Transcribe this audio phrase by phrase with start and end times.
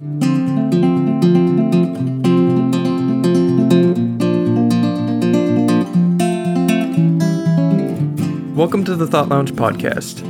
[0.00, 0.20] Welcome
[8.84, 10.20] to the Thought Lounge podcast.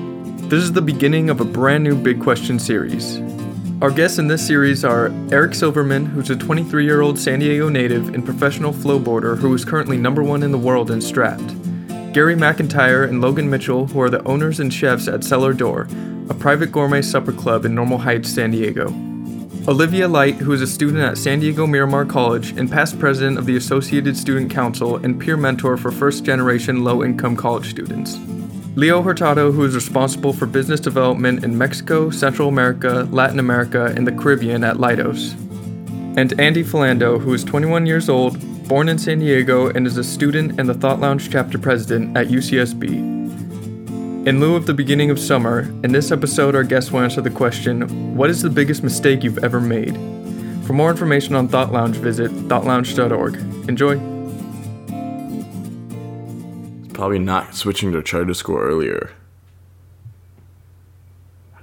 [0.49, 3.21] This is the beginning of a brand new Big Question series.
[3.83, 7.69] Our guests in this series are Eric Silverman, who's a 23 year old San Diego
[7.69, 11.49] native and professional flowboarder who is currently number one in the world in Strapped.
[12.15, 15.89] Gary McIntire and Logan Mitchell, who are the owners and chefs at Cellar Door,
[16.31, 19.08] a private gourmet supper club in Normal Heights, San Diego.
[19.69, 23.45] Olivia Light, who is a student at San Diego Miramar College and past president of
[23.45, 28.19] the Associated Student Council and peer mentor for first generation low income college students.
[28.77, 34.07] Leo Hurtado, who is responsible for business development in Mexico, Central America, Latin America, and
[34.07, 35.35] the Caribbean at Leidos.
[36.17, 40.05] And Andy Felando, who is 21 years old, born in San Diego, and is a
[40.05, 43.18] student and the Thought Lounge chapter president at UCSB.
[44.29, 47.31] In lieu of the beginning of summer, in this episode, our guests will answer the
[47.31, 49.95] question What is the biggest mistake you've ever made?
[50.67, 53.37] For more information on Thought Lounge, visit thoughtlounge.org.
[53.71, 53.97] Enjoy!
[56.93, 59.13] probably not switching to charter school earlier.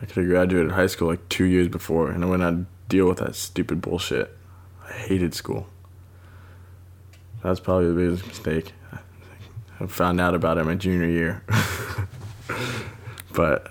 [0.01, 3.07] I could have graduated high school like two years before, and I wouldn't have deal
[3.07, 4.35] with that stupid bullshit.
[4.89, 5.67] I hated school.
[7.43, 8.73] That's probably the biggest mistake.
[9.79, 11.43] I found out about it my junior year.
[13.35, 13.69] but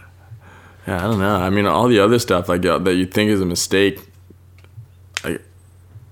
[0.86, 1.36] yeah, I don't know.
[1.36, 4.00] I mean, all the other stuff like that you think is a mistake,
[5.22, 5.42] like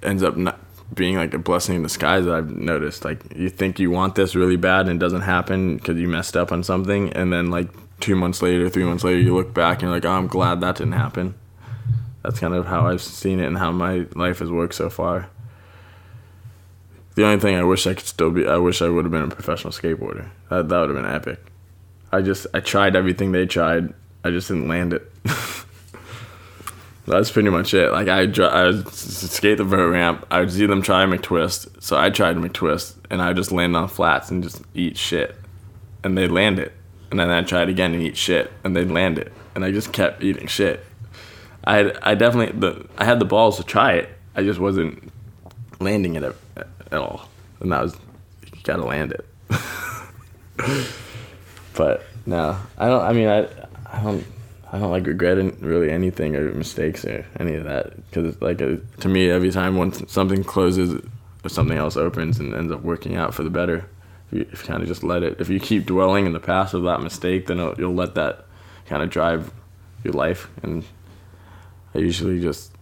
[0.03, 0.59] ends up not
[0.95, 3.05] being like a blessing in disguise that I've noticed.
[3.05, 6.37] Like you think you want this really bad and it doesn't happen because you messed
[6.37, 7.69] up on something, and then like
[8.01, 10.61] two months later, three months later, you look back and you're like, oh, I'm glad
[10.61, 11.35] that didn't happen.
[12.23, 15.29] That's kind of how I've seen it and how my life has worked so far.
[17.15, 19.23] The only thing I wish I could still be, I wish I would have been
[19.23, 20.31] a professional skateboarder.
[20.49, 21.52] That that would have been epic.
[22.13, 23.93] I just I tried everything they tried.
[24.23, 25.11] I just didn't land it.
[27.07, 27.91] That's pretty much it.
[27.91, 30.27] Like I, I would skate the vert ramp.
[30.31, 33.89] I would see them try McTwist, so I tried McTwist, and I just land on
[33.89, 35.37] flats and just eat shit,
[36.05, 36.73] and they'd land it,
[37.11, 39.93] and then try it again and eat shit, and they'd land it, and I just
[39.93, 40.85] kept eating shit.
[41.65, 44.09] I, I definitely, the, I had the balls to try it.
[44.37, 45.13] I just wasn't
[45.81, 47.97] landing it at, at all, and that was,
[48.45, 49.27] you gotta land it.
[51.83, 53.03] but no, I don't.
[53.03, 53.49] I mean, I,
[53.93, 54.25] I don't.
[54.71, 58.77] I don't like regretting really anything or mistakes or any of that because like a,
[59.01, 61.05] to me every time once something closes
[61.45, 63.85] or something else opens and ends up working out for the better
[64.31, 66.73] if you, you kind of just let it if you keep dwelling in the past
[66.73, 68.47] of that mistake then you'll let that
[68.87, 69.53] kind of drive
[70.05, 70.85] your life and
[71.95, 72.73] I usually just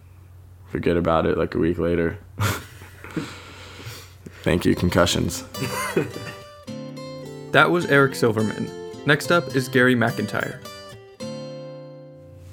[0.69, 2.19] forget about it like a week later
[4.43, 5.41] thank you concussions
[7.51, 10.59] that was Eric Silverman next up is Gary McIntire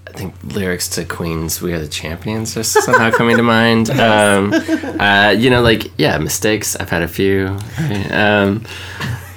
[0.06, 3.88] I think lyrics to Queen's "We Are the Champions" are somehow coming to mind.
[4.00, 6.74] Um, uh, you know, like yeah, mistakes.
[6.74, 7.56] I've had a few.
[8.10, 8.64] Um,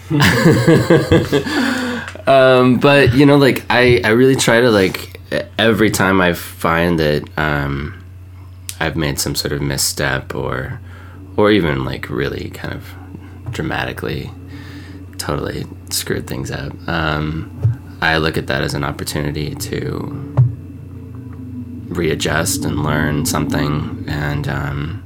[2.28, 5.20] um, but you know, like I, I really try to like
[5.58, 8.04] every time I find that um,
[8.80, 10.80] I've made some sort of misstep or
[11.38, 12.92] or even like really kind of
[13.52, 14.32] dramatically
[15.18, 16.74] totally screwed things up.
[16.88, 20.34] Um, I look at that as an opportunity to
[21.90, 25.04] readjust and learn something and um,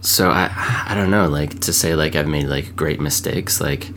[0.00, 0.50] so I
[0.86, 3.90] I don't know like to say like I've made like great mistakes like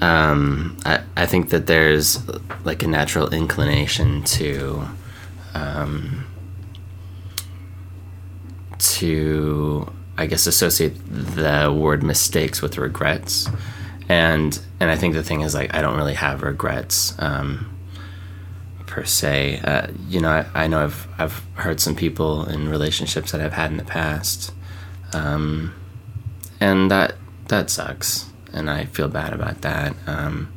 [0.00, 2.18] um, I I think that there's
[2.64, 4.88] like a natural inclination to
[5.54, 6.26] um,
[8.78, 13.48] to I guess associate the word mistakes with regrets
[14.08, 17.78] and and I think the thing is like I don't really have regrets um,
[18.86, 19.60] per se.
[19.64, 23.54] Uh, you know, I, I, know I've I've heard some people in relationships that I've
[23.54, 24.52] had in the past,
[25.14, 25.74] um,
[26.60, 27.14] and that
[27.48, 29.94] that sucks, and I feel bad about that.
[30.06, 30.52] Um,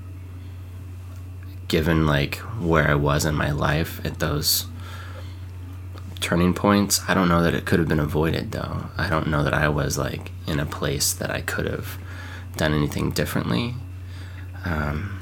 [1.67, 4.65] given like where I was in my life at those
[6.25, 8.89] turning points, I don't know that it could have been avoided though.
[8.97, 11.99] I don't know that I was like in a place that I could have
[12.57, 13.75] done anything differently.
[14.65, 15.19] Um,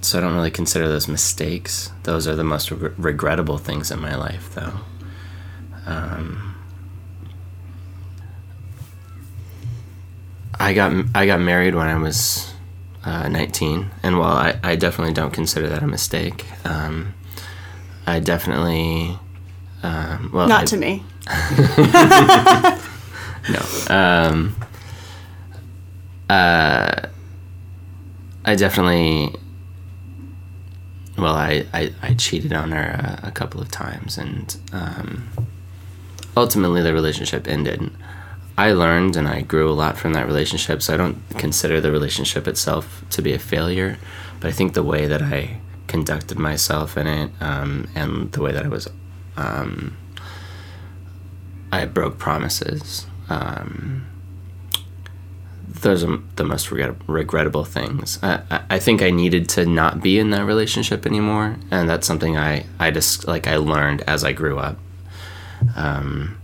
[0.00, 1.92] so I don't really consider those mistakes.
[2.02, 4.80] Those are the most re- regrettable things in my life, though.
[5.86, 6.56] Um,
[10.58, 12.52] I got I got married when I was
[13.04, 17.14] uh, 19, and while I, I definitely don't consider that a mistake, um,
[18.08, 19.20] I definitely
[19.82, 21.04] um, well not I, to me.
[23.50, 23.94] no.
[23.94, 24.56] Um,
[26.28, 27.08] uh,
[28.44, 29.36] I definitely
[31.18, 35.28] well, I, I, I cheated on her a, a couple of times, and um,
[36.36, 37.90] ultimately the relationship ended.
[38.56, 41.90] I learned and I grew a lot from that relationship, so I don't consider the
[41.90, 43.98] relationship itself to be a failure.
[44.40, 48.52] But I think the way that I conducted myself in it um, and the way
[48.52, 48.88] that I was,
[49.36, 49.96] um,
[51.70, 53.06] I broke promises.
[53.28, 54.06] Um,
[55.66, 58.18] those are the most regret- regrettable things.
[58.22, 62.36] I, I, think I needed to not be in that relationship anymore, and that's something
[62.36, 64.78] I I just like I learned as I grew up.
[65.74, 66.38] Um,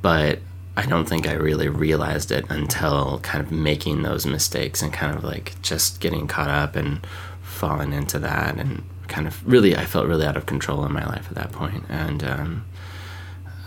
[0.00, 0.40] but
[0.76, 5.16] I don't think I really realized it until kind of making those mistakes and kind
[5.16, 7.06] of like just getting caught up and
[7.42, 11.04] falling into that and kind of really I felt really out of control in my
[11.04, 12.64] life at that point and um,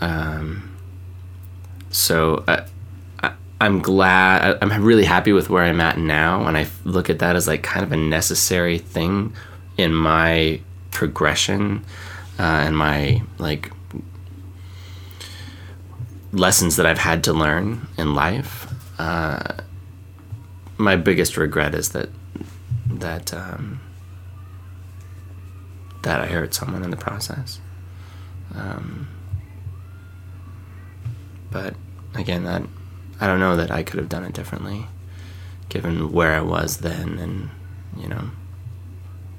[0.00, 0.76] um,
[1.90, 2.64] so I,
[3.22, 7.10] I, I'm glad I, I'm really happy with where I'm at now and I look
[7.10, 9.34] at that as like kind of a necessary thing
[9.76, 10.60] in my
[10.90, 11.84] progression
[12.38, 13.70] uh, and my like
[16.32, 18.72] lessons that I've had to learn in life.
[18.98, 19.54] Uh,
[20.78, 22.08] my biggest regret is that
[22.86, 23.80] that um,
[26.02, 27.60] that I hurt someone in the process.
[28.54, 29.08] Um,
[31.50, 31.74] but
[32.14, 32.62] again, that
[33.20, 34.86] I don't know that I could have done it differently,
[35.68, 37.50] given where I was then and
[37.96, 38.30] you know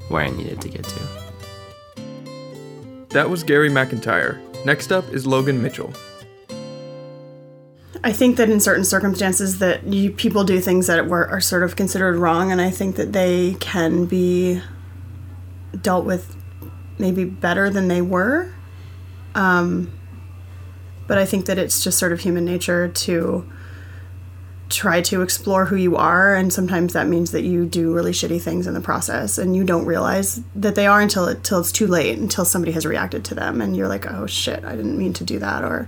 [0.07, 1.07] where I needed to get to.
[3.10, 4.39] That was Gary McIntire.
[4.65, 5.94] Next up is Logan Mitchell.
[8.06, 11.63] I think that in certain circumstances that you people do things that were are sort
[11.63, 14.62] of considered wrong, and I think that they can be
[15.81, 16.36] dealt with
[16.98, 18.54] maybe better than they were.
[19.36, 19.92] Um,
[21.07, 23.50] but I think that it's just sort of human nature to
[24.69, 28.42] try to explore who you are, and sometimes that means that you do really shitty
[28.42, 31.72] things in the process, and you don't realize that they are until it, until it's
[31.72, 34.98] too late, until somebody has reacted to them, and you're like, oh shit, I didn't
[34.98, 35.88] mean to do that, or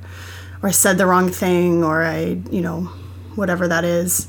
[0.62, 2.82] or I said the wrong thing, or I, you know,
[3.36, 4.28] whatever that is.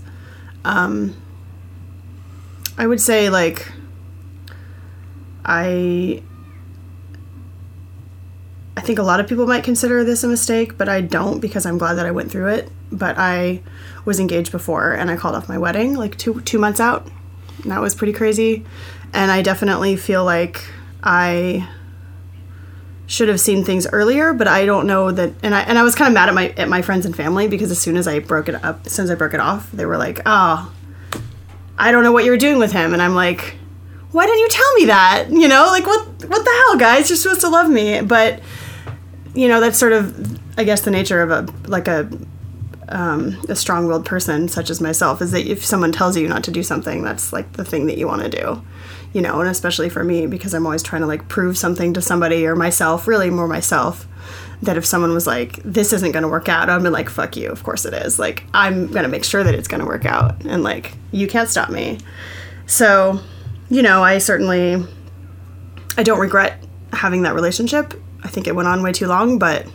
[0.64, 1.14] Um,
[2.78, 3.70] I would say, like,
[5.44, 6.22] I.
[8.76, 11.64] I think a lot of people might consider this a mistake, but I don't because
[11.64, 12.70] I'm glad that I went through it.
[12.92, 13.62] But I
[14.04, 17.06] was engaged before and I called off my wedding like two two months out.
[17.64, 18.64] That was pretty crazy.
[19.12, 20.62] And I definitely feel like
[21.02, 21.68] I
[23.06, 25.32] should have seen things earlier, but I don't know that.
[25.42, 27.48] And I and I was kind of mad at my at my friends and family
[27.48, 29.70] because as soon as I broke it up, as soon as I broke it off,
[29.72, 30.72] they were like, "Oh,
[31.78, 33.56] I don't know what you're doing with him," and I'm like,
[34.10, 35.30] "Why didn't you tell me that?
[35.30, 37.08] You know, like what what the hell, guys?
[37.08, 38.40] You're supposed to love me." But
[39.36, 42.10] you know, that's sort of, I guess, the nature of a like a
[42.88, 46.52] um, a strong-willed person such as myself is that if someone tells you not to
[46.52, 48.62] do something, that's like the thing that you want to do
[49.16, 52.02] you know, and especially for me because I'm always trying to like prove something to
[52.02, 54.06] somebody or myself, really more myself.
[54.60, 57.50] That if someone was like, "This isn't going to work out," I'm like, "Fuck you!
[57.50, 60.04] Of course it is." Like I'm going to make sure that it's going to work
[60.04, 61.98] out, and like you can't stop me.
[62.66, 63.20] So,
[63.70, 64.84] you know, I certainly,
[65.96, 66.62] I don't regret
[66.92, 67.94] having that relationship.
[68.22, 69.66] I think it went on way too long, but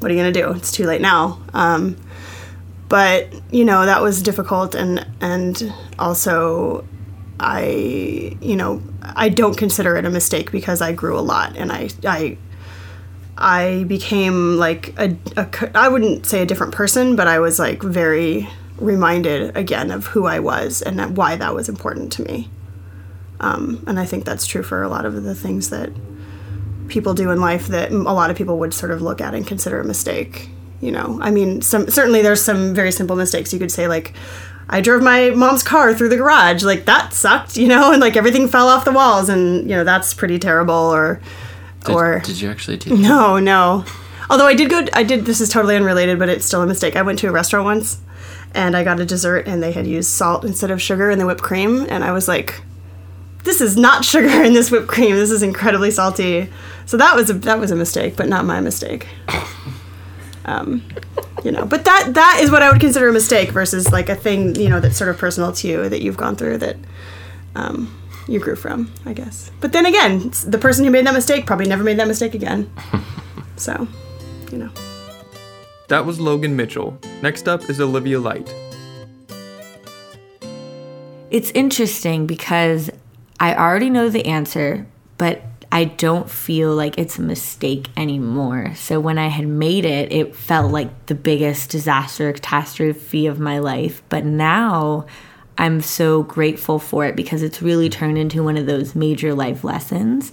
[0.00, 0.52] what are you going to do?
[0.52, 1.40] It's too late now.
[1.52, 1.96] Um,
[2.88, 6.84] but you know that was difficult, and and also
[7.38, 11.70] I, you know, I don't consider it a mistake because I grew a lot and
[11.70, 12.38] I, I,
[13.36, 17.82] I became like a, a I wouldn't say a different person, but I was like
[17.82, 22.50] very reminded again of who I was and why that was important to me.
[23.38, 25.90] Um, and I think that's true for a lot of the things that
[26.88, 29.46] people do in life that a lot of people would sort of look at and
[29.46, 30.48] consider a mistake.
[30.80, 34.12] You know, I mean, some certainly there's some very simple mistakes you could say like,
[34.68, 36.62] I drove my mom's car through the garage.
[36.62, 39.84] Like that sucked, you know, and like everything fell off the walls, and you know
[39.84, 40.74] that's pretty terrible.
[40.74, 41.20] Or,
[41.84, 42.96] Did, or did you actually do?
[42.96, 43.84] no, no.
[44.28, 45.24] Although I did go, I did.
[45.24, 46.96] This is totally unrelated, but it's still a mistake.
[46.96, 47.98] I went to a restaurant once,
[48.54, 51.26] and I got a dessert, and they had used salt instead of sugar in the
[51.26, 52.60] whipped cream, and I was like,
[53.46, 55.16] "This is not sugar in this whipped cream.
[55.16, 56.50] This is incredibly salty."
[56.84, 59.08] So that was a that was a mistake, but not my mistake.
[60.44, 60.86] Um,
[61.42, 64.14] you know, but that that is what I would consider a mistake versus like a
[64.14, 66.76] thing you know that's sort of personal to you that you've gone through that
[67.56, 67.92] um,
[68.28, 69.50] you grew from, I guess.
[69.60, 72.70] But then again, the person who made that mistake probably never made that mistake again.
[73.56, 73.88] so,
[74.50, 74.70] you know.
[75.88, 76.98] That was Logan Mitchell.
[77.22, 78.52] Next up is Olivia Light.
[81.30, 82.95] It's interesting because I
[83.56, 84.86] already know the answer,
[85.18, 88.74] but I don't feel like it's a mistake anymore.
[88.76, 93.58] So when I had made it, it felt like the biggest disaster catastrophe of my
[93.58, 94.02] life.
[94.08, 95.06] But now
[95.58, 99.64] I'm so grateful for it because it's really turned into one of those major life
[99.64, 100.32] lessons.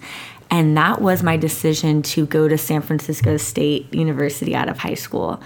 [0.51, 4.93] And that was my decision to go to San Francisco State University out of high
[4.93, 5.41] school.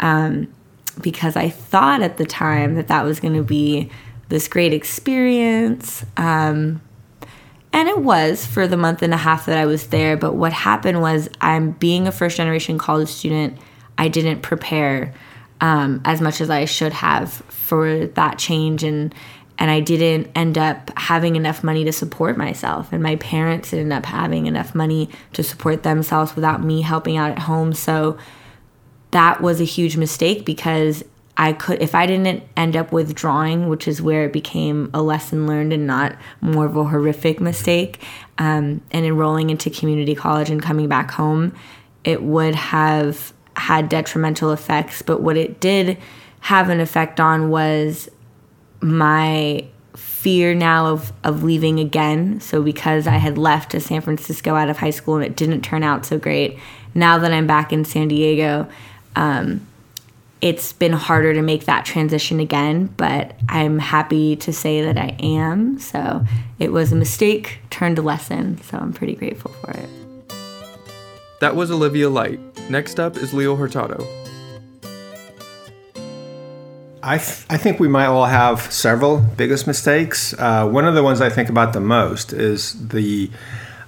[0.00, 0.52] Um,
[1.00, 3.90] because I thought at the time that that was going to be
[4.28, 6.04] this great experience.
[6.16, 6.82] Um,
[7.72, 10.16] and it was for the month and a half that I was there.
[10.16, 13.58] But what happened was, I'm being a first generation college student,
[13.96, 15.14] I didn't prepare
[15.60, 18.82] um, as much as I should have for that change.
[18.82, 19.14] And
[19.60, 22.94] and I didn't end up having enough money to support myself.
[22.94, 27.32] And my parents ended up having enough money to support themselves without me helping out
[27.32, 27.74] at home.
[27.74, 28.16] So
[29.10, 31.04] that was a huge mistake because
[31.40, 35.46] I could, if I didn't end up withdrawing, which is where it became a lesson
[35.46, 38.02] learned and not more of a horrific mistake,
[38.36, 41.54] um, and enrolling into community college and coming back home,
[42.04, 45.00] it would have had detrimental effects.
[45.00, 45.96] But what it did
[46.40, 48.10] have an effect on was
[48.82, 49.64] my
[49.96, 52.38] fear now of, of leaving again.
[52.42, 55.62] So, because I had left to San Francisco out of high school and it didn't
[55.62, 56.58] turn out so great,
[56.94, 58.68] now that I'm back in San Diego,
[59.16, 59.66] um,
[60.40, 65.16] it's been harder to make that transition again, but I'm happy to say that I
[65.20, 65.78] am.
[65.78, 66.24] So
[66.58, 68.60] it was a mistake turned a lesson.
[68.62, 69.88] So I'm pretty grateful for it.
[71.40, 72.40] That was Olivia Light.
[72.70, 74.06] Next up is Leo Hurtado.
[77.02, 80.34] I, th- I think we might all have several biggest mistakes.
[80.38, 83.30] Uh, one of the ones I think about the most is the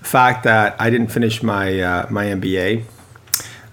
[0.00, 2.84] fact that I didn't finish my uh, my MBA.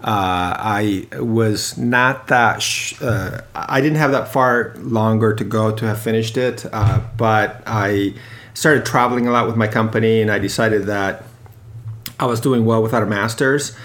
[0.02, 2.62] Uh, I was not that.
[2.62, 7.02] Sh- uh, I didn't have that far longer to go to have finished it, uh,
[7.18, 8.14] but I
[8.54, 11.26] started traveling a lot with my company, and I decided that
[12.18, 13.76] I was doing well without a master's.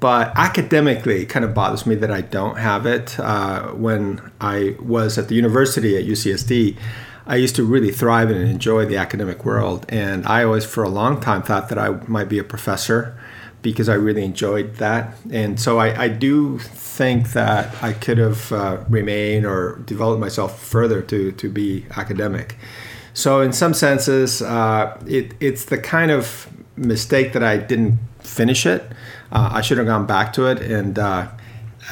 [0.00, 3.20] But academically, it kind of bothers me that I don't have it.
[3.20, 6.76] Uh, when I was at the university at UCSD,
[7.26, 10.88] I used to really thrive and enjoy the academic world, and I always, for a
[10.88, 13.16] long time, thought that I might be a professor
[13.62, 15.16] because I really enjoyed that.
[15.30, 20.62] And so I, I do think that I could have uh, remained or developed myself
[20.62, 22.56] further to, to be academic.
[23.12, 28.66] So, in some senses, uh, it, it's the kind of mistake that I didn't finish
[28.66, 28.82] it.
[29.32, 30.60] Uh, I should have gone back to it.
[30.60, 31.28] And, uh,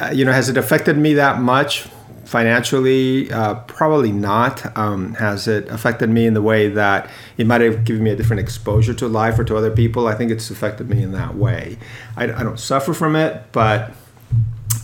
[0.01, 1.87] uh, you know, has it affected me that much?
[2.29, 7.59] Financially uh, probably not um, has it affected me in the way that it might
[7.59, 10.51] have given me a different exposure to life or to other people i think it's
[10.51, 11.75] affected me in that way
[12.15, 13.93] i, I don't suffer from it but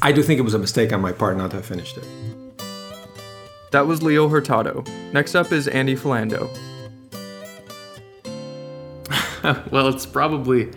[0.02, 2.04] i do think it was a mistake on my part not to have finished it
[3.70, 4.84] That was Leo Hurtado.
[5.14, 6.50] Next up is Andy Felando.
[9.72, 10.72] well, it's probably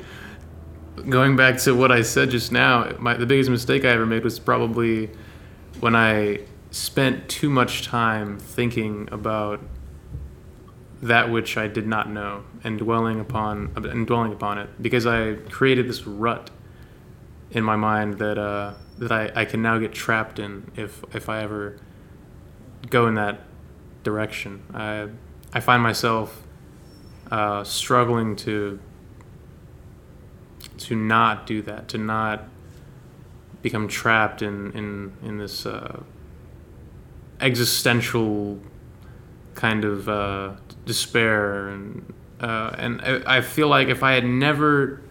[1.08, 2.92] going back to what I said just now.
[2.98, 5.10] My, the biggest mistake I ever made was probably
[5.80, 9.60] when I spent too much time thinking about
[11.00, 15.34] that which I did not know and dwelling upon and dwelling upon it because I
[15.34, 16.50] created this rut
[17.50, 21.28] in my mind that uh, that I, I can now get trapped in if if
[21.28, 21.78] I ever
[22.90, 23.40] go in that
[24.02, 24.62] direction.
[24.74, 25.08] I
[25.52, 26.42] I find myself
[27.30, 28.80] uh, struggling to
[30.78, 32.44] to not do that, to not
[33.62, 36.02] become trapped in in in this uh,
[37.40, 38.58] existential
[39.54, 40.52] kind of uh,
[40.84, 45.02] despair and uh, and I, feel like if I had never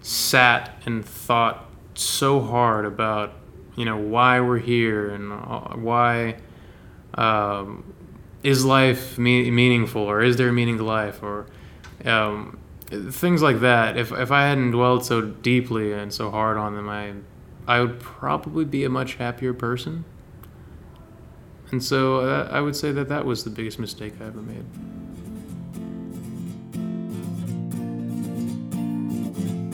[0.00, 3.32] sat and thought so hard about
[3.76, 6.36] you know why we're here and uh, why
[7.14, 7.92] um,
[8.42, 11.46] is life me- meaningful or is there meaning to life or
[12.04, 12.58] um,
[12.90, 16.88] things like that if, if i hadn't dwelled so deeply and so hard on them
[16.88, 17.12] i
[17.66, 20.04] i would probably be a much happier person
[21.72, 24.64] and so uh, i would say that that was the biggest mistake i ever made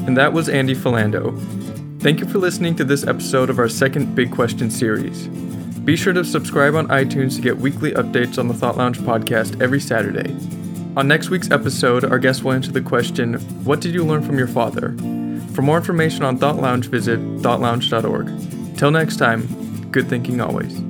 [0.08, 1.38] And that was Andy Felando.
[2.00, 5.26] Thank you for listening to this episode of our second Big Question series.
[5.84, 9.60] Be sure to subscribe on iTunes to get weekly updates on the Thought Lounge podcast
[9.60, 10.34] every Saturday.
[10.96, 14.38] On next week's episode, our guest will answer the question What did you learn from
[14.38, 14.96] your father?
[15.52, 18.78] For more information on Thought Lounge, visit thoughtlounge.org.
[18.78, 20.87] Till next time, good thinking always.